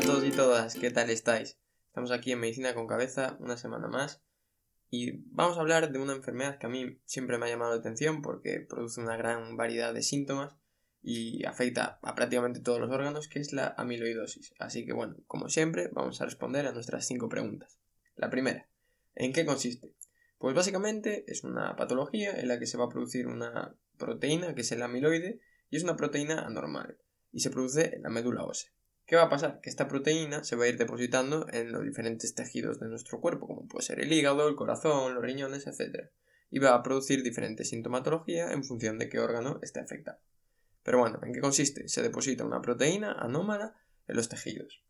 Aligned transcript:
a 0.00 0.02
todos 0.02 0.24
y 0.24 0.30
todas, 0.30 0.76
¿qué 0.76 0.90
tal 0.90 1.10
estáis? 1.10 1.58
Estamos 1.88 2.10
aquí 2.10 2.32
en 2.32 2.40
Medicina 2.40 2.72
con 2.72 2.86
Cabeza 2.86 3.36
una 3.38 3.58
semana 3.58 3.86
más 3.86 4.22
y 4.88 5.18
vamos 5.26 5.58
a 5.58 5.60
hablar 5.60 5.92
de 5.92 5.98
una 5.98 6.14
enfermedad 6.14 6.56
que 6.56 6.64
a 6.64 6.70
mí 6.70 6.98
siempre 7.04 7.36
me 7.36 7.44
ha 7.44 7.48
llamado 7.50 7.72
la 7.72 7.80
atención 7.80 8.22
porque 8.22 8.60
produce 8.66 9.02
una 9.02 9.18
gran 9.18 9.58
variedad 9.58 9.92
de 9.92 10.00
síntomas 10.00 10.56
y 11.02 11.44
afecta 11.44 11.98
a 12.00 12.14
prácticamente 12.14 12.60
todos 12.60 12.80
los 12.80 12.90
órganos, 12.90 13.28
que 13.28 13.40
es 13.40 13.52
la 13.52 13.74
amiloidosis. 13.76 14.54
Así 14.58 14.86
que 14.86 14.94
bueno, 14.94 15.16
como 15.26 15.50
siempre, 15.50 15.90
vamos 15.92 16.18
a 16.22 16.24
responder 16.24 16.66
a 16.66 16.72
nuestras 16.72 17.06
cinco 17.06 17.28
preguntas. 17.28 17.78
La 18.16 18.30
primera, 18.30 18.70
¿en 19.14 19.34
qué 19.34 19.44
consiste? 19.44 19.94
Pues 20.38 20.54
básicamente 20.54 21.30
es 21.30 21.44
una 21.44 21.76
patología 21.76 22.40
en 22.40 22.48
la 22.48 22.58
que 22.58 22.66
se 22.66 22.78
va 22.78 22.86
a 22.86 22.90
producir 22.90 23.26
una 23.26 23.76
proteína, 23.98 24.54
que 24.54 24.62
es 24.62 24.72
el 24.72 24.80
amiloide, 24.80 25.42
y 25.68 25.76
es 25.76 25.84
una 25.84 25.96
proteína 25.96 26.46
anormal, 26.46 26.96
y 27.32 27.40
se 27.40 27.50
produce 27.50 27.96
en 27.96 28.02
la 28.02 28.08
médula 28.08 28.44
ósea. 28.44 28.72
¿Qué 29.10 29.16
va 29.16 29.22
a 29.22 29.28
pasar? 29.28 29.60
Que 29.60 29.70
esta 29.70 29.88
proteína 29.88 30.44
se 30.44 30.54
va 30.54 30.66
a 30.66 30.68
ir 30.68 30.78
depositando 30.78 31.48
en 31.52 31.72
los 31.72 31.82
diferentes 31.82 32.32
tejidos 32.36 32.78
de 32.78 32.86
nuestro 32.86 33.20
cuerpo, 33.20 33.48
como 33.48 33.66
puede 33.66 33.84
ser 33.84 33.98
el 33.98 34.12
hígado, 34.12 34.48
el 34.48 34.54
corazón, 34.54 35.16
los 35.16 35.24
riñones, 35.24 35.66
etc. 35.66 36.10
Y 36.48 36.60
va 36.60 36.76
a 36.76 36.82
producir 36.84 37.24
diferentes 37.24 37.70
sintomatología 37.70 38.52
en 38.52 38.62
función 38.62 39.00
de 39.00 39.08
qué 39.08 39.18
órgano 39.18 39.58
esté 39.62 39.80
afectado. 39.80 40.20
Pero 40.84 41.00
bueno, 41.00 41.18
¿en 41.24 41.32
qué 41.32 41.40
consiste? 41.40 41.88
Se 41.88 42.02
deposita 42.02 42.44
una 42.44 42.62
proteína 42.62 43.10
anómala 43.10 43.74
en 44.06 44.14
los 44.14 44.28
tejidos. 44.28 44.80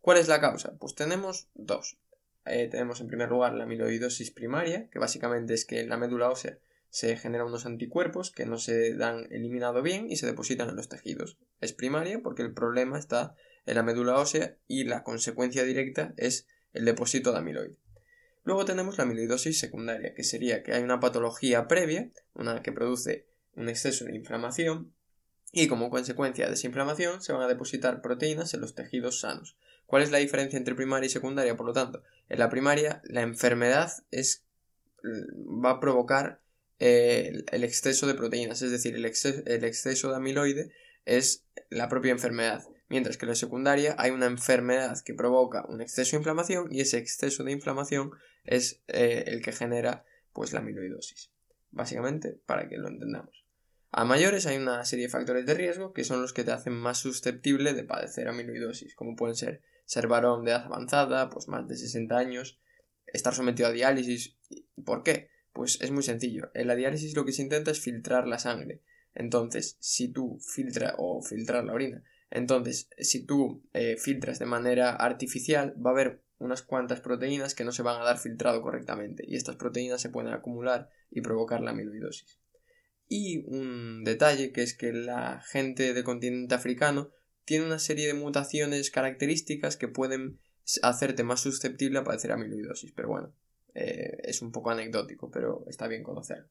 ¿Cuál 0.00 0.18
es 0.18 0.28
la 0.28 0.40
causa? 0.40 0.78
Pues 0.78 0.94
tenemos 0.94 1.48
dos. 1.54 1.98
Eh, 2.44 2.68
tenemos 2.70 3.00
en 3.00 3.08
primer 3.08 3.28
lugar 3.28 3.54
la 3.54 3.64
amiloidosis 3.64 4.30
primaria, 4.30 4.88
que 4.88 5.00
básicamente 5.00 5.52
es 5.52 5.64
que 5.64 5.80
en 5.80 5.88
la 5.88 5.96
médula 5.96 6.30
ósea 6.30 6.60
se 6.90 7.16
generan 7.16 7.48
unos 7.48 7.66
anticuerpos 7.66 8.30
que 8.30 8.46
no 8.46 8.58
se 8.58 8.94
dan 8.94 9.26
eliminado 9.32 9.82
bien 9.82 10.12
y 10.12 10.14
se 10.14 10.26
depositan 10.26 10.68
en 10.68 10.76
los 10.76 10.88
tejidos. 10.88 11.38
Es 11.60 11.72
primaria 11.72 12.20
porque 12.22 12.42
el 12.42 12.54
problema 12.54 13.00
está 13.00 13.34
en 13.66 13.74
la 13.74 13.82
médula 13.82 14.16
ósea 14.16 14.56
y 14.68 14.84
la 14.84 15.02
consecuencia 15.02 15.64
directa 15.64 16.14
es 16.16 16.46
el 16.72 16.84
depósito 16.84 17.32
de 17.32 17.38
amiloide. 17.38 17.76
Luego 18.44 18.64
tenemos 18.64 18.98
la 18.98 19.04
amiloidosis 19.04 19.58
secundaria, 19.58 20.14
que 20.14 20.22
sería 20.22 20.62
que 20.62 20.74
hay 20.74 20.82
una 20.82 21.00
patología 21.00 21.66
previa, 21.66 22.10
una 22.34 22.62
que 22.62 22.72
produce 22.72 23.26
un 23.56 23.68
exceso 23.68 24.04
de 24.04 24.14
inflamación 24.14 24.92
y 25.50 25.68
como 25.68 25.88
consecuencia 25.88 26.46
de 26.48 26.54
esa 26.54 26.66
inflamación 26.66 27.22
se 27.22 27.32
van 27.32 27.42
a 27.42 27.48
depositar 27.48 28.02
proteínas 28.02 28.52
en 28.52 28.60
los 28.60 28.74
tejidos 28.74 29.20
sanos. 29.20 29.56
¿Cuál 29.86 30.02
es 30.02 30.10
la 30.10 30.18
diferencia 30.18 30.58
entre 30.58 30.74
primaria 30.74 31.06
y 31.06 31.10
secundaria? 31.10 31.56
Por 31.56 31.66
lo 31.66 31.72
tanto, 31.72 32.02
en 32.28 32.38
la 32.38 32.50
primaria 32.50 33.00
la 33.04 33.22
enfermedad 33.22 33.92
es, 34.10 34.44
va 35.04 35.70
a 35.70 35.80
provocar 35.80 36.40
eh, 36.80 37.44
el, 37.52 37.64
exceso 37.64 38.06
de 38.06 38.14
proteínas, 38.14 38.62
es 38.62 38.70
decir, 38.70 38.96
el 38.96 39.04
exceso 39.64 40.10
de 40.10 40.16
amiloide 40.16 40.72
es 41.04 41.44
la 41.70 41.88
propia 41.88 42.12
enfermedad, 42.12 42.64
mientras 42.88 43.16
que 43.16 43.24
en 43.24 43.30
la 43.30 43.34
secundaria 43.34 43.94
hay 43.98 44.10
una 44.10 44.26
enfermedad 44.26 44.98
que 45.04 45.14
provoca 45.14 45.64
un 45.68 45.80
exceso 45.80 46.12
de 46.12 46.20
inflamación 46.20 46.68
y 46.70 46.80
ese 46.80 46.98
exceso 46.98 47.44
de 47.44 47.52
inflamación 47.52 48.12
es 48.44 48.82
eh, 48.88 49.24
el 49.26 49.42
que 49.42 49.52
genera 49.52 50.04
pues 50.32 50.52
la 50.52 50.60
amiloidosis. 50.60 51.30
Básicamente, 51.70 52.38
para 52.46 52.68
que 52.68 52.76
lo 52.76 52.88
entendamos. 52.88 53.44
A 53.90 54.04
mayores 54.04 54.46
hay 54.46 54.56
una 54.56 54.84
serie 54.84 55.06
de 55.06 55.10
factores 55.10 55.46
de 55.46 55.54
riesgo 55.54 55.92
que 55.92 56.04
son 56.04 56.20
los 56.20 56.32
que 56.32 56.44
te 56.44 56.52
hacen 56.52 56.72
más 56.72 56.98
susceptible 56.98 57.74
de 57.74 57.84
padecer 57.84 58.28
amiloidosis, 58.28 58.94
como 58.94 59.16
pueden 59.16 59.36
ser 59.36 59.62
ser 59.84 60.08
varón 60.08 60.44
de 60.44 60.52
edad 60.52 60.64
avanzada, 60.64 61.30
pues 61.30 61.48
más 61.48 61.68
de 61.68 61.76
60 61.76 62.16
años, 62.16 62.58
estar 63.06 63.34
sometido 63.34 63.68
a 63.68 63.72
diálisis. 63.72 64.36
¿Por 64.84 65.02
qué? 65.02 65.30
Pues 65.52 65.80
es 65.80 65.90
muy 65.90 66.02
sencillo. 66.02 66.50
En 66.54 66.66
la 66.66 66.74
diálisis 66.74 67.14
lo 67.14 67.24
que 67.24 67.32
se 67.32 67.42
intenta 67.42 67.70
es 67.70 67.80
filtrar 67.80 68.26
la 68.26 68.38
sangre. 68.38 68.82
Entonces, 69.14 69.76
si 69.80 70.08
tú 70.08 70.38
filtras 70.40 70.94
o 70.98 71.22
filtrar 71.22 71.64
la 71.64 71.74
orina, 71.74 72.02
entonces, 72.30 72.88
si 72.98 73.24
tú 73.24 73.62
eh, 73.72 73.96
filtras 73.96 74.38
de 74.38 74.46
manera 74.46 74.90
artificial, 74.90 75.74
va 75.84 75.90
a 75.90 75.92
haber 75.92 76.22
unas 76.38 76.62
cuantas 76.62 77.00
proteínas 77.00 77.54
que 77.54 77.64
no 77.64 77.72
se 77.72 77.82
van 77.82 78.00
a 78.00 78.04
dar 78.04 78.18
filtrado 78.18 78.60
correctamente 78.60 79.24
y 79.26 79.36
estas 79.36 79.56
proteínas 79.56 80.00
se 80.00 80.10
pueden 80.10 80.32
acumular 80.32 80.90
y 81.10 81.20
provocar 81.20 81.60
la 81.60 81.70
amiloidosis. 81.70 82.40
Y 83.08 83.44
un 83.46 84.02
detalle 84.04 84.52
que 84.52 84.62
es 84.62 84.76
que 84.76 84.92
la 84.92 85.40
gente 85.42 85.94
del 85.94 86.04
continente 86.04 86.54
africano 86.54 87.10
tiene 87.44 87.66
una 87.66 87.78
serie 87.78 88.06
de 88.06 88.14
mutaciones 88.14 88.90
características 88.90 89.76
que 89.76 89.88
pueden 89.88 90.40
hacerte 90.82 91.22
más 91.22 91.40
susceptible 91.40 91.98
a 91.98 92.04
padecer 92.04 92.32
amiloidosis. 92.32 92.92
Pero 92.92 93.08
bueno, 93.08 93.34
eh, 93.74 94.18
es 94.24 94.42
un 94.42 94.52
poco 94.52 94.70
anecdótico, 94.70 95.30
pero 95.30 95.64
está 95.68 95.86
bien 95.86 96.02
conocerlo. 96.02 96.48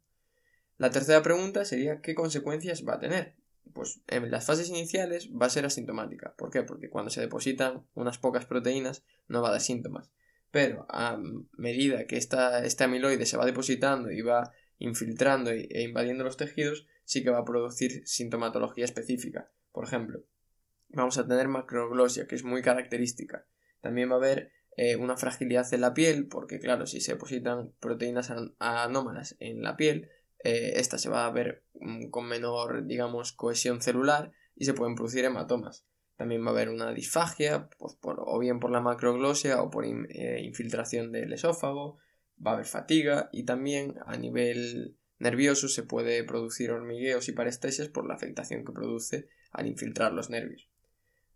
La 0.77 0.91
tercera 0.91 1.21
pregunta 1.21 1.65
sería 1.65 2.01
¿qué 2.01 2.15
consecuencias 2.15 2.83
va 2.87 2.95
a 2.95 2.99
tener? 2.99 3.35
Pues 3.73 4.01
en 4.07 4.29
las 4.29 4.45
fases 4.45 4.69
iniciales 4.69 5.29
va 5.31 5.47
a 5.47 5.49
ser 5.49 5.65
asintomática. 5.65 6.35
¿Por 6.37 6.51
qué? 6.51 6.63
Porque 6.63 6.89
cuando 6.89 7.09
se 7.09 7.21
depositan 7.21 7.85
unas 7.95 8.19
pocas 8.19 8.45
proteínas 8.45 9.03
no 9.27 9.41
va 9.41 9.49
a 9.49 9.51
dar 9.51 9.61
síntomas. 9.61 10.11
Pero 10.51 10.85
a 10.89 11.17
medida 11.57 12.05
que 12.05 12.17
esta, 12.17 12.63
este 12.63 12.83
amiloide 12.83 13.25
se 13.25 13.37
va 13.37 13.45
depositando 13.45 14.11
y 14.11 14.21
va 14.21 14.53
infiltrando 14.77 15.49
e 15.49 15.81
invadiendo 15.81 16.23
los 16.23 16.37
tejidos, 16.37 16.85
sí 17.05 17.23
que 17.23 17.31
va 17.31 17.39
a 17.39 17.45
producir 17.45 18.03
sintomatología 18.05 18.85
específica. 18.85 19.51
Por 19.71 19.85
ejemplo, 19.85 20.23
vamos 20.89 21.17
a 21.17 21.27
tener 21.27 21.47
macroglosia, 21.47 22.27
que 22.27 22.35
es 22.35 22.43
muy 22.43 22.61
característica. 22.61 23.47
También 23.81 24.09
va 24.09 24.13
a 24.13 24.17
haber 24.17 24.51
eh, 24.77 24.95
una 24.95 25.17
fragilidad 25.17 25.71
en 25.73 25.81
la 25.81 25.93
piel, 25.93 26.27
porque 26.27 26.59
claro, 26.59 26.85
si 26.85 27.01
se 27.01 27.13
depositan 27.13 27.73
proteínas 27.79 28.31
anómalas 28.59 29.35
en 29.39 29.61
la 29.61 29.75
piel, 29.75 30.09
eh, 30.43 30.73
esta 30.75 30.97
se 30.97 31.09
va 31.09 31.25
a 31.25 31.31
ver 31.31 31.63
mm, 31.79 32.09
con 32.09 32.27
menor, 32.27 32.85
digamos, 32.85 33.31
cohesión 33.31 33.81
celular 33.81 34.31
y 34.55 34.65
se 34.65 34.73
pueden 34.73 34.95
producir 34.95 35.25
hematomas. 35.25 35.85
También 36.17 36.43
va 36.43 36.49
a 36.49 36.51
haber 36.51 36.69
una 36.69 36.93
disfagia, 36.93 37.69
pues 37.77 37.95
por, 37.95 38.17
o 38.19 38.39
bien 38.39 38.59
por 38.59 38.71
la 38.71 38.81
macroglosia 38.81 39.61
o 39.61 39.69
por 39.69 39.85
eh, 39.85 40.41
infiltración 40.43 41.11
del 41.11 41.33
esófago, 41.33 41.97
va 42.45 42.51
a 42.51 42.53
haber 42.55 42.65
fatiga 42.65 43.29
y 43.31 43.43
también 43.43 43.95
a 44.05 44.17
nivel 44.17 44.97
nervioso 45.17 45.69
se 45.69 45.83
puede 45.83 46.23
producir 46.23 46.71
hormigueos 46.71 47.29
y 47.29 47.31
parestesias 47.31 47.87
por 47.87 48.05
la 48.05 48.15
afectación 48.15 48.65
que 48.65 48.73
produce 48.73 49.29
al 49.51 49.67
infiltrar 49.67 50.11
los 50.11 50.29
nervios. 50.29 50.69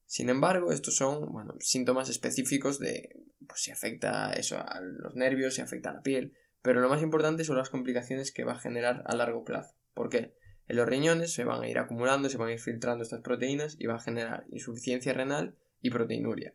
Sin 0.06 0.30
embargo, 0.30 0.72
estos 0.72 0.96
son 0.96 1.32
bueno, 1.32 1.56
síntomas 1.60 2.10
específicos 2.10 2.80
de 2.80 3.10
pues, 3.48 3.62
si 3.62 3.72
afecta 3.72 4.32
eso 4.34 4.58
a 4.58 4.80
los 4.82 5.16
nervios, 5.16 5.56
si 5.56 5.62
afecta 5.62 5.90
a 5.90 5.94
la 5.96 6.02
piel, 6.02 6.34
pero 6.68 6.82
lo 6.82 6.90
más 6.90 7.02
importante 7.02 7.46
son 7.46 7.56
las 7.56 7.70
complicaciones 7.70 8.34
que 8.34 8.44
va 8.44 8.52
a 8.52 8.60
generar 8.60 9.02
a 9.06 9.16
largo 9.16 9.46
plazo. 9.46 9.74
¿Por 9.94 10.10
qué? 10.10 10.34
En 10.68 10.76
los 10.76 10.86
riñones 10.86 11.32
se 11.32 11.46
van 11.46 11.64
a 11.64 11.70
ir 11.70 11.80
acumulando, 11.80 12.28
se 12.28 12.38
van 12.38 12.50
a 12.50 12.52
ir 12.52 12.60
filtrando 12.60 13.06
estas 13.06 13.22
proteínas 13.22 13.78
y 13.80 13.86
va 13.86 13.96
a 13.96 14.02
generar 14.02 14.44
insuficiencia 14.52 15.14
renal 15.14 15.56
y 15.82 15.92
proteinuria. 15.92 16.54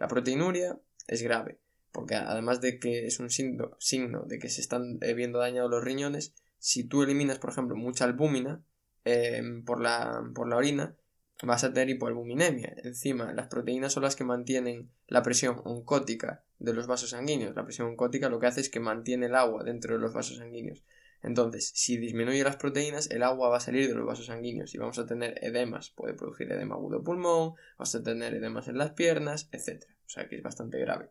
La 0.00 0.08
proteinuria 0.08 0.80
es 1.06 1.22
grave, 1.22 1.60
porque 1.92 2.16
además 2.16 2.60
de 2.60 2.80
que 2.80 3.06
es 3.06 3.20
un 3.20 3.30
signo, 3.30 4.24
de 4.26 4.40
que 4.40 4.48
se 4.48 4.60
están 4.60 4.98
eh, 5.00 5.14
viendo 5.14 5.38
dañados 5.38 5.70
los 5.70 5.84
riñones, 5.84 6.34
si 6.58 6.82
tú 6.82 7.04
eliminas, 7.04 7.38
por 7.38 7.50
ejemplo, 7.50 7.76
mucha 7.76 8.04
albúmina 8.04 8.64
em, 9.04 9.64
por, 9.64 9.80
la, 9.80 10.24
por 10.34 10.48
la 10.48 10.56
orina, 10.56 10.96
vas 11.40 11.62
a 11.62 11.72
tener 11.72 11.90
hipoalbuminemia. 11.90 12.74
Encima, 12.82 13.32
las 13.32 13.46
proteínas 13.46 13.92
son 13.92 14.02
las 14.02 14.16
que 14.16 14.24
mantienen 14.24 14.90
la 15.06 15.22
presión 15.22 15.60
oncótica 15.62 16.42
de 16.62 16.72
los 16.72 16.86
vasos 16.86 17.10
sanguíneos. 17.10 17.54
La 17.56 17.64
presión 17.64 17.88
oncótica 17.88 18.28
lo 18.28 18.38
que 18.38 18.46
hace 18.46 18.60
es 18.60 18.68
que 18.68 18.80
mantiene 18.80 19.26
el 19.26 19.34
agua 19.34 19.64
dentro 19.64 19.94
de 19.94 20.00
los 20.00 20.12
vasos 20.12 20.38
sanguíneos. 20.38 20.84
Entonces, 21.22 21.70
si 21.74 21.98
disminuye 21.98 22.42
las 22.42 22.56
proteínas, 22.56 23.10
el 23.10 23.22
agua 23.22 23.48
va 23.48 23.58
a 23.58 23.60
salir 23.60 23.88
de 23.88 23.94
los 23.94 24.06
vasos 24.06 24.26
sanguíneos 24.26 24.74
y 24.74 24.78
vamos 24.78 24.98
a 24.98 25.06
tener 25.06 25.38
edemas. 25.42 25.90
Puede 25.90 26.14
producir 26.14 26.50
edema 26.50 26.74
agudo 26.74 27.04
pulmón, 27.04 27.54
vamos 27.78 27.94
a 27.94 28.02
tener 28.02 28.34
edemas 28.34 28.68
en 28.68 28.78
las 28.78 28.92
piernas, 28.92 29.48
etc. 29.52 29.84
O 30.06 30.08
sea 30.08 30.28
que 30.28 30.36
es 30.36 30.42
bastante 30.42 30.78
grave. 30.78 31.10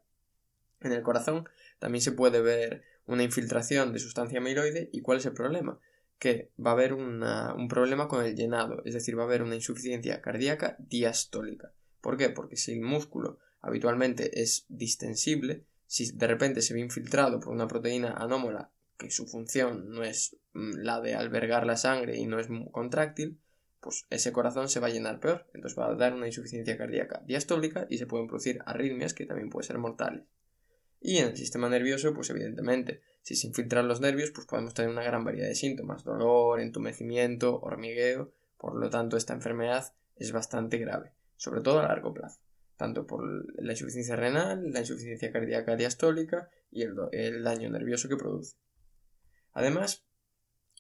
En 0.81 0.91
el 0.91 1.01
corazón 1.01 1.47
también 1.79 2.01
se 2.01 2.11
puede 2.11 2.41
ver 2.41 2.83
una 3.05 3.23
infiltración 3.23 3.93
de 3.93 3.99
sustancia 3.99 4.39
amiloide 4.39 4.89
y 4.91 5.01
¿cuál 5.01 5.19
es 5.19 5.25
el 5.25 5.33
problema? 5.33 5.79
Que 6.17 6.51
va 6.63 6.71
a 6.71 6.73
haber 6.73 6.93
un 6.93 7.67
problema 7.69 8.07
con 8.07 8.23
el 8.23 8.35
llenado, 8.35 8.81
es 8.85 8.93
decir, 8.93 9.17
va 9.17 9.23
a 9.23 9.25
haber 9.25 9.43
una 9.43 9.55
insuficiencia 9.55 10.21
cardíaca 10.21 10.75
diastólica. 10.79 11.73
¿Por 12.01 12.17
qué? 12.17 12.29
Porque 12.29 12.57
si 12.57 12.73
el 12.73 12.81
músculo 12.81 13.39
habitualmente 13.61 14.41
es 14.41 14.65
distensible, 14.69 15.63
si 15.87 16.11
de 16.11 16.27
repente 16.27 16.61
se 16.61 16.73
ve 16.73 16.79
infiltrado 16.79 17.39
por 17.39 17.53
una 17.53 17.67
proteína 17.67 18.13
anómala 18.13 18.71
que 18.97 19.11
su 19.11 19.27
función 19.27 19.89
no 19.89 20.03
es 20.03 20.37
mm, 20.53 20.77
la 20.83 21.01
de 21.01 21.15
albergar 21.15 21.65
la 21.65 21.77
sangre 21.77 22.17
y 22.17 22.27
no 22.27 22.39
es 22.39 22.47
contráctil, 22.71 23.39
pues 23.81 24.05
ese 24.09 24.31
corazón 24.31 24.69
se 24.69 24.79
va 24.79 24.87
a 24.87 24.91
llenar 24.91 25.19
peor, 25.19 25.47
entonces 25.53 25.77
va 25.77 25.87
a 25.87 25.95
dar 25.95 26.13
una 26.13 26.27
insuficiencia 26.27 26.77
cardíaca 26.77 27.23
diastólica 27.25 27.87
y 27.89 27.97
se 27.97 28.05
pueden 28.05 28.27
producir 28.27 28.59
arritmias 28.65 29.13
que 29.13 29.25
también 29.25 29.49
pueden 29.49 29.67
ser 29.67 29.79
mortales. 29.79 30.23
Y 31.01 31.17
en 31.17 31.29
el 31.29 31.35
sistema 31.35 31.67
nervioso, 31.67 32.13
pues 32.13 32.29
evidentemente, 32.29 33.01
si 33.23 33.35
se 33.35 33.47
infiltran 33.47 33.87
los 33.87 34.01
nervios, 34.01 34.29
pues 34.29 34.45
podemos 34.45 34.75
tener 34.75 34.91
una 34.91 35.03
gran 35.03 35.25
variedad 35.25 35.47
de 35.47 35.55
síntomas, 35.55 36.03
dolor, 36.03 36.61
entumecimiento, 36.61 37.59
hormigueo, 37.59 38.31
por 38.59 38.75
lo 38.75 38.91
tanto 38.91 39.17
esta 39.17 39.33
enfermedad 39.33 39.93
es 40.15 40.31
bastante 40.31 40.77
grave, 40.77 41.11
sobre 41.37 41.61
todo 41.61 41.79
a 41.79 41.87
largo 41.87 42.13
plazo, 42.13 42.39
tanto 42.81 43.05
por 43.05 43.21
la 43.61 43.73
insuficiencia 43.73 44.15
renal, 44.15 44.71
la 44.71 44.79
insuficiencia 44.79 45.31
cardíaca 45.31 45.75
diastólica 45.75 46.49
y 46.71 46.81
el, 46.81 47.43
daño 47.43 47.69
nervioso 47.69 48.09
que 48.09 48.17
produce. 48.17 48.55
Además, 49.53 50.03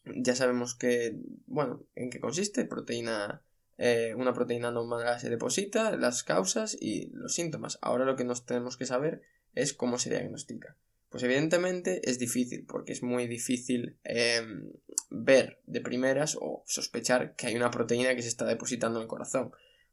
ya 0.03 0.33
sabemos 0.33 0.73
que, 0.73 1.15
bueno, 1.45 1.85
en 1.93 2.09
qué 2.09 2.19
consiste, 2.19 2.65
proteína 2.65 3.43
eh, 3.77 4.15
una 4.15 4.33
proteína 4.33 4.69
anómala 4.69 5.19
se 5.19 5.29
deposita, 5.29 5.95
las 5.95 6.23
causas 6.23 6.75
y 6.79 7.11
los 7.13 7.35
síntomas. 7.35 7.77
Ahora 7.83 8.05
lo 8.05 8.15
que 8.15 8.25
nos 8.25 8.47
tenemos 8.47 8.77
que 8.77 8.87
saber 8.87 9.21
es 9.53 9.75
cómo 9.75 9.99
se 9.99 10.09
diagnostica. 10.09 10.75
Pues 11.09 11.21
evidentemente 11.21 12.01
es 12.09 12.17
difícil, 12.17 12.65
porque 12.65 12.93
es 12.93 13.03
muy 13.03 13.27
difícil 13.27 13.99
em, 14.03 14.71
ver 15.11 15.61
de 15.67 15.81
primeras 15.81 16.35
o 16.41 16.63
sospechar 16.65 17.35
que 17.35 17.45
hay 17.45 17.55
una 17.55 17.69
proteína 17.69 18.15
que 18.15 18.23
se 18.23 18.29
está 18.29 18.45
depositando 18.45 18.97
en 18.97 19.03
el 19.03 19.07
corazón, 19.07 19.51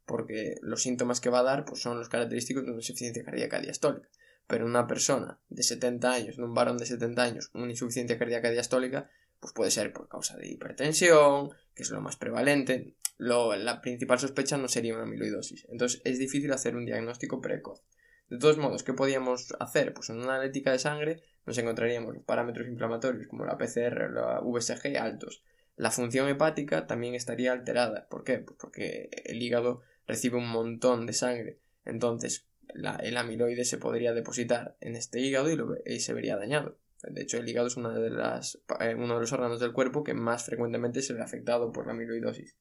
porque 0.09 0.55
los 0.63 0.81
síntomas 0.81 1.21
que 1.21 1.29
va 1.29 1.41
a 1.41 1.43
dar 1.43 1.65
pues, 1.65 1.81
son 1.81 1.99
los 1.99 2.09
característicos 2.09 2.63
de 2.63 2.71
una 2.71 2.79
insuficiencia 2.79 3.23
cardíaca 3.23 3.59
diastólica. 3.61 4.09
Pero 4.47 4.65
una 4.65 4.87
persona 4.87 5.39
de 5.49 5.61
70 5.61 6.11
años, 6.11 6.37
un 6.39 6.55
varón 6.55 6.79
de 6.79 6.87
70 6.87 7.21
años, 7.21 7.51
una 7.53 7.69
insuficiencia 7.69 8.17
cardíaca 8.17 8.49
diastólica, 8.49 9.07
pues 9.39 9.53
puede 9.53 9.69
ser 9.69 9.93
por 9.93 10.09
causa 10.09 10.35
de 10.35 10.47
hipertensión, 10.47 11.51
que 11.75 11.83
es 11.83 11.91
lo 11.91 12.01
más 12.01 12.17
prevalente. 12.17 12.95
la 13.19 13.81
principal 13.81 14.17
sospecha 14.17 14.57
no 14.57 14.67
sería 14.67 14.95
una 14.95 15.03
amiloidosis. 15.03 15.67
Entonces 15.69 16.01
es 16.03 16.17
difícil 16.17 16.51
hacer 16.53 16.75
un 16.75 16.85
diagnóstico 16.87 17.39
precoz. 17.39 17.83
De 18.29 18.39
todos 18.39 18.57
modos, 18.57 18.81
¿qué 18.81 18.93
podíamos 18.93 19.53
hacer? 19.59 19.93
Pues 19.93 20.09
en 20.09 20.17
una 20.17 20.35
analítica 20.35 20.71
de 20.71 20.79
sangre 20.79 21.21
nos 21.45 21.55
encontraríamos 21.59 22.15
los 22.15 22.23
parámetros 22.23 22.67
inflamatorios 22.67 23.27
como 23.27 23.45
la 23.45 23.59
PCR 23.59 24.05
o 24.05 24.09
la 24.09 24.39
VSG 24.41 24.97
altos. 24.97 25.43
La 25.75 25.91
función 25.91 26.27
hepática 26.27 26.87
también 26.87 27.13
estaría 27.13 27.51
alterada. 27.51 28.07
¿Por 28.09 28.23
qué? 28.23 28.39
Pues 28.39 28.57
porque 28.59 29.09
el 29.25 29.41
hígado 29.41 29.81
recibe 30.09 30.37
un 30.37 30.49
montón 30.49 31.05
de 31.05 31.13
sangre. 31.13 31.59
Entonces, 31.85 32.47
el 32.73 33.15
amiloide 33.15 33.63
se 33.63 33.77
podría 33.77 34.11
depositar 34.11 34.75
en 34.81 34.95
este 34.95 35.19
hígado 35.19 35.49
y, 35.85 35.99
se 35.99 36.13
vería 36.13 36.35
dañado. 36.35 36.77
De 37.03 37.21
hecho, 37.21 37.37
el 37.37 37.47
hígado 37.47 37.67
es 37.67 37.75
de 37.75 38.09
las, 38.09 38.59
eh, 38.81 38.95
uno 38.95 39.13
de 39.13 39.21
los 39.21 39.31
órganos 39.31 39.59
del 39.59 39.71
cuerpo 39.71 40.03
que 40.03 40.15
más 40.15 40.45
frecuentemente 40.45 41.01
se 41.01 41.13
ve 41.13 41.21
afectado 41.21 41.71
por 41.71 41.85
la 41.85 41.93
amiloidosis. 41.93 42.57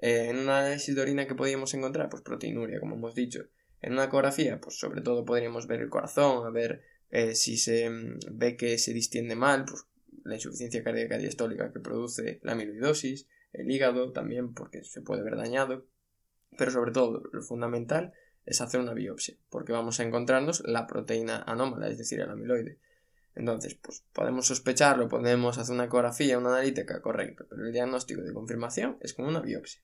Eh, 0.00 0.26
en 0.28 0.38
una 0.38 0.58
análisis 0.58 0.94
de 0.94 1.00
orina 1.00 1.26
que 1.26 1.36
podíamos 1.36 1.72
encontrar, 1.74 2.08
pues 2.10 2.22
proteinuria, 2.22 2.80
como 2.80 2.96
hemos 2.96 3.14
dicho. 3.14 3.46
En 3.80 3.92
una 3.92 4.04
ecografía, 4.04 4.60
pues 4.60 4.76
sobre 4.78 5.02
todo 5.02 5.24
podríamos 5.24 5.68
ver 5.68 5.80
el 5.80 5.88
corazón, 5.88 6.46
a 6.46 6.50
ver 6.50 6.82
eh, 7.10 7.36
si 7.36 7.56
se 7.56 7.88
mm, 7.88 8.18
ve 8.32 8.56
que 8.56 8.76
se 8.78 8.92
distiende 8.92 9.36
mal, 9.36 9.64
pues 9.64 9.84
la 10.24 10.34
insuficiencia 10.34 10.82
cardíaca 10.82 11.16
diastólica 11.18 11.72
que 11.72 11.80
produce 11.80 12.40
la 12.42 12.52
amiloidosis, 12.52 13.28
el 13.52 13.70
hígado 13.70 14.12
también 14.12 14.52
porque 14.54 14.82
se 14.82 15.00
puede 15.00 15.22
ver 15.22 15.36
dañado, 15.36 15.86
pero 16.56 16.70
sobre 16.70 16.92
todo 16.92 17.22
lo 17.32 17.42
fundamental 17.42 18.12
es 18.44 18.60
hacer 18.60 18.80
una 18.80 18.94
biopsia, 18.94 19.36
porque 19.50 19.72
vamos 19.72 20.00
a 20.00 20.04
encontrarnos 20.04 20.62
la 20.66 20.86
proteína 20.86 21.42
anómala, 21.46 21.88
es 21.88 21.98
decir, 21.98 22.20
el 22.20 22.30
amiloide. 22.30 22.78
Entonces, 23.34 23.74
pues 23.74 24.04
podemos 24.12 24.46
sospecharlo, 24.46 25.08
podemos 25.08 25.56
hacer 25.58 25.74
una 25.74 25.84
ecografía, 25.84 26.38
una 26.38 26.50
analítica, 26.50 27.00
correcto, 27.00 27.46
pero 27.48 27.64
el 27.64 27.72
diagnóstico 27.72 28.20
de 28.22 28.34
confirmación 28.34 28.98
es 29.00 29.14
con 29.14 29.26
una 29.26 29.40
biopsia. 29.40 29.82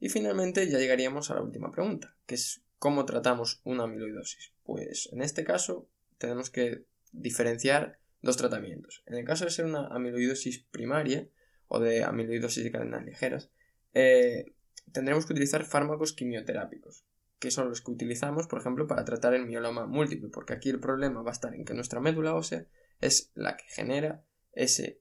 Y 0.00 0.08
finalmente 0.08 0.68
ya 0.68 0.78
llegaríamos 0.78 1.30
a 1.30 1.34
la 1.34 1.42
última 1.42 1.70
pregunta, 1.70 2.14
que 2.26 2.36
es 2.36 2.64
¿Cómo 2.84 3.06
tratamos 3.06 3.62
una 3.64 3.84
amiloidosis? 3.84 4.52
Pues 4.62 5.08
en 5.10 5.22
este 5.22 5.42
caso 5.42 5.88
tenemos 6.18 6.50
que 6.50 6.84
diferenciar 7.12 7.98
dos 8.20 8.36
tratamientos. 8.36 9.02
En 9.06 9.14
el 9.14 9.24
caso 9.24 9.46
de 9.46 9.50
ser 9.50 9.64
una 9.64 9.86
amiloidosis 9.86 10.58
primaria 10.70 11.26
o 11.66 11.80
de 11.80 12.04
amiloidosis 12.04 12.62
de 12.62 12.70
cadenas 12.70 13.06
ligeras, 13.06 13.50
eh, 13.94 14.52
tendremos 14.92 15.26
que 15.26 15.32
utilizar 15.32 15.64
fármacos 15.64 16.12
quimioterápicos, 16.12 17.04
que 17.38 17.50
son 17.50 17.68
los 17.68 17.80
que 17.80 17.90
utilizamos, 17.90 18.46
por 18.46 18.60
ejemplo, 18.60 18.86
para 18.86 19.04
tratar 19.04 19.34
el 19.34 19.46
mieloma 19.46 19.86
múltiple, 19.86 20.30
porque 20.30 20.54
aquí 20.54 20.70
el 20.70 20.80
problema 20.80 21.22
va 21.22 21.30
a 21.30 21.34
estar 21.34 21.54
en 21.54 21.64
que 21.64 21.74
nuestra 21.74 22.00
médula 22.00 22.34
ósea 22.34 22.66
es 23.00 23.30
la 23.34 23.56
que 23.56 23.64
genera 23.68 24.24
ese 24.52 25.00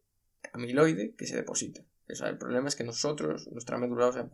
amiloide 0.51 1.15
que 1.15 1.27
se 1.27 1.35
deposita. 1.35 1.83
el 2.07 2.37
problema 2.37 2.67
es 2.67 2.75
que 2.75 2.83
nosotros, 2.83 3.47
nuestra 3.51 3.77
médula 3.77 4.07
ósea, 4.07 4.29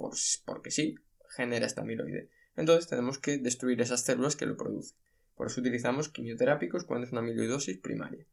porque 0.45 0.71
sí, 0.71 0.95
genera 1.35 1.65
este 1.65 1.81
amiloide 1.81 2.29
entonces 2.59 2.87
tenemos 2.87 3.17
que 3.17 3.37
destruir 3.37 3.79
esas 3.79 4.01
células 4.01 4.35
que 4.35 4.45
lo 4.45 4.57
producen. 4.57 4.97
Por 5.35 5.47
eso 5.47 5.61
utilizamos 5.61 6.09
quimioterápicos 6.09 6.83
cuando 6.83 7.05
es 7.05 7.13
una 7.13 7.21
amiloidosis 7.21 7.77
primaria. 7.77 8.25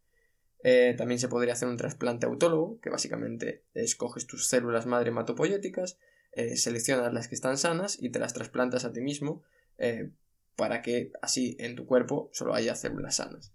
Eh, 0.64 0.94
también 0.98 1.20
se 1.20 1.28
podría 1.28 1.52
hacer 1.52 1.68
un 1.68 1.76
trasplante 1.76 2.26
autólogo, 2.26 2.80
que 2.80 2.90
básicamente 2.90 3.62
escoges 3.72 4.26
tus 4.26 4.48
células 4.48 4.86
madre 4.86 5.10
hematopoyéticas, 5.10 6.00
eh, 6.36 6.56
seleccionas 6.56 7.12
las 7.12 7.28
que 7.28 7.34
están 7.34 7.58
sanas 7.58 7.98
y 8.00 8.10
te 8.10 8.18
las 8.18 8.34
trasplantas 8.34 8.84
a 8.84 8.92
ti 8.92 9.00
mismo 9.00 9.42
eh, 9.78 10.10
para 10.54 10.82
que 10.82 11.10
así 11.22 11.56
en 11.58 11.74
tu 11.74 11.86
cuerpo 11.86 12.30
solo 12.32 12.54
haya 12.54 12.74
células 12.74 13.16
sanas. 13.16 13.52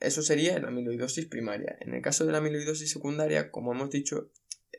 eso 0.00 0.22
sería 0.22 0.58
la 0.58 0.68
amiloidosis 0.68 1.26
primaria. 1.26 1.76
En 1.80 1.94
el 1.94 2.02
caso 2.02 2.26
de 2.26 2.32
la 2.32 2.38
amiloidosis 2.38 2.90
secundaria, 2.90 3.50
como 3.50 3.72
hemos 3.72 3.90
dicho, 3.90 4.30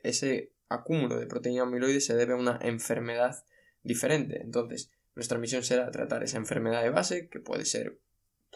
ese 0.02 0.52
acúmulo 0.68 1.18
de 1.18 1.26
proteína 1.26 1.62
amiloide 1.62 2.00
se 2.00 2.16
debe 2.16 2.32
a 2.32 2.36
una 2.36 2.58
enfermedad 2.62 3.44
diferente. 3.82 4.40
Entonces, 4.42 4.90
nuestra 5.14 5.38
misión 5.38 5.62
será 5.62 5.90
tratar 5.90 6.22
esa 6.22 6.38
enfermedad 6.38 6.82
de 6.82 6.90
base, 6.90 7.28
que 7.28 7.40
puede 7.40 7.64
ser 7.64 7.98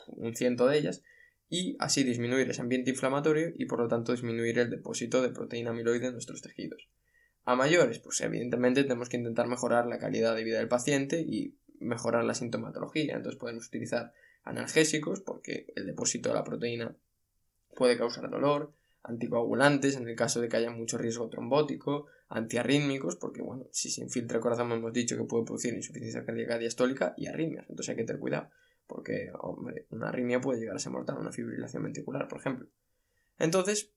un 0.08 0.34
ciento 0.34 0.66
de 0.66 0.78
ellas, 0.78 1.02
y 1.48 1.76
así 1.78 2.02
disminuir 2.02 2.50
ese 2.50 2.62
ambiente 2.62 2.90
inflamatorio 2.90 3.52
y 3.56 3.66
por 3.66 3.78
lo 3.78 3.88
tanto 3.88 4.12
disminuir 4.12 4.58
el 4.58 4.70
depósito 4.70 5.22
de 5.22 5.30
proteína 5.30 5.70
amiloide 5.70 6.06
en 6.06 6.12
nuestros 6.12 6.42
tejidos. 6.42 6.88
A 7.46 7.54
mayores, 7.54 8.00
pues 8.00 8.20
evidentemente 8.22 8.82
tenemos 8.82 9.08
que 9.08 9.16
intentar 9.16 9.46
mejorar 9.46 9.86
la 9.86 10.00
calidad 10.00 10.34
de 10.34 10.42
vida 10.42 10.58
del 10.58 10.66
paciente 10.66 11.20
y 11.20 11.56
mejorar 11.78 12.24
la 12.24 12.34
sintomatología. 12.34 13.14
Entonces 13.14 13.38
podemos 13.38 13.68
utilizar 13.68 14.12
analgésicos 14.42 15.20
porque 15.20 15.72
el 15.76 15.86
depósito 15.86 16.28
de 16.28 16.34
la 16.34 16.42
proteína 16.42 16.96
puede 17.76 17.96
causar 17.96 18.28
dolor, 18.28 18.72
anticoagulantes 19.04 19.96
en 19.96 20.08
el 20.08 20.16
caso 20.16 20.40
de 20.40 20.48
que 20.48 20.56
haya 20.56 20.70
mucho 20.70 20.98
riesgo 20.98 21.28
trombótico, 21.28 22.06
antiarrítmicos, 22.28 23.14
porque 23.14 23.42
bueno, 23.42 23.68
si 23.70 23.90
se 23.90 24.02
infiltra 24.02 24.38
el 24.38 24.42
corazón 24.42 24.72
hemos 24.72 24.92
dicho 24.92 25.16
que 25.16 25.22
puede 25.22 25.44
producir 25.44 25.72
insuficiencia 25.72 26.24
cardíaca 26.24 26.58
diastólica 26.58 27.14
y 27.16 27.28
arritmias, 27.28 27.66
entonces 27.68 27.90
hay 27.90 27.96
que 27.96 28.04
tener 28.04 28.18
cuidado, 28.18 28.50
porque 28.88 29.30
hombre, 29.38 29.86
una 29.90 30.08
arritmia 30.08 30.40
puede 30.40 30.58
llegar 30.58 30.74
a 30.74 30.80
ser 30.80 30.90
mortal, 30.90 31.18
una 31.18 31.30
fibrilación 31.30 31.84
ventricular, 31.84 32.26
por 32.26 32.40
ejemplo. 32.40 32.66
Entonces, 33.38 33.92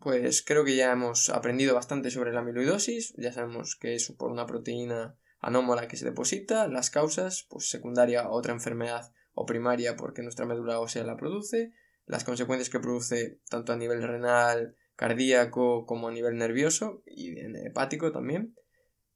pues 0.00 0.42
creo 0.42 0.64
que 0.64 0.76
ya 0.76 0.92
hemos 0.92 1.30
aprendido 1.30 1.74
bastante 1.74 2.10
sobre 2.10 2.32
la 2.32 2.40
amiloidosis, 2.40 3.14
ya 3.16 3.32
sabemos 3.32 3.76
que 3.76 3.94
es 3.94 4.10
por 4.12 4.30
una 4.30 4.46
proteína 4.46 5.16
anómala 5.40 5.88
que 5.88 5.96
se 5.96 6.04
deposita, 6.04 6.68
las 6.68 6.90
causas, 6.90 7.46
pues 7.48 7.70
secundaria 7.70 8.28
otra 8.28 8.52
enfermedad 8.52 9.12
o 9.34 9.46
primaria 9.46 9.96
porque 9.96 10.22
nuestra 10.22 10.46
médula 10.46 10.80
ósea 10.80 11.04
la 11.04 11.16
produce, 11.16 11.72
las 12.06 12.24
consecuencias 12.24 12.70
que 12.70 12.80
produce 12.80 13.40
tanto 13.48 13.72
a 13.72 13.76
nivel 13.76 14.02
renal, 14.02 14.76
cardíaco 14.96 15.86
como 15.86 16.08
a 16.08 16.12
nivel 16.12 16.36
nervioso 16.36 17.02
y 17.06 17.38
hepático 17.38 18.10
también. 18.10 18.56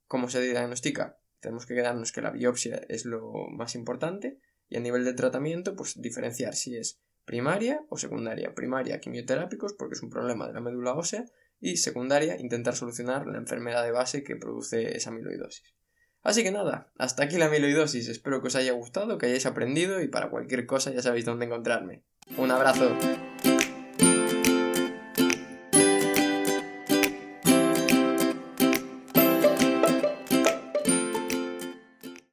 ¿Cómo 0.07 0.29
se 0.29 0.41
diagnostica? 0.41 1.19
Tenemos 1.41 1.67
que 1.67 1.75
quedarnos 1.75 2.13
que 2.13 2.23
la 2.23 2.31
biopsia 2.31 2.81
es 2.89 3.05
lo 3.05 3.49
más 3.51 3.75
importante 3.75 4.39
y 4.69 4.77
a 4.77 4.81
nivel 4.81 5.05
de 5.05 5.15
tratamiento 5.15 5.75
pues 5.75 6.01
diferenciar 6.01 6.55
si 6.55 6.77
es 6.77 7.01
primaria 7.25 7.81
o 7.89 7.97
secundaria. 7.97 8.55
Primaria 8.55 9.01
quimioterápicos 9.01 9.75
porque 9.75 9.95
es 9.95 10.03
un 10.03 10.11
problema 10.11 10.47
de 10.47 10.55
la 10.55 10.61
médula 10.61 10.95
ósea 10.95 11.25
y 11.61 11.77
secundaria 11.77 12.41
intentar 12.41 12.75
solucionar 12.75 13.27
la 13.27 13.39
enfermedad 13.39 13.85
de 13.85 13.93
base 13.93 14.25
que 14.25 14.37
produce 14.37 14.97
esa 14.97 15.11
amiloidosis. 15.11 15.75
Así 16.23 16.43
que 16.43 16.53
nada, 16.53 16.93
hasta 16.99 17.25
aquí 17.25 17.37
la 17.37 17.47
amiloidosis, 17.47 18.09
espero 18.09 18.41
que 18.41 18.49
os 18.49 18.57
haya 18.57 18.73
gustado, 18.73 19.19
que 19.19 19.27
hayáis 19.27 19.47
aprendido 19.47 20.01
y 20.01 20.09
para 20.09 20.31
cualquier 20.31 20.67
cosa 20.67 20.93
ya 20.93 21.03
sabéis 21.03 21.25
dónde 21.25 21.47
encontrarme. 21.47 22.05
Un 22.37 22.51
abrazo. 22.51 22.97